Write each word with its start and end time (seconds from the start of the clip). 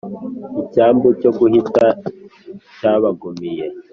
Icyambu 0.61 1.07
cyo 1.19 1.31
guhita 1.37 1.85
cyabagumiye! 2.77 3.65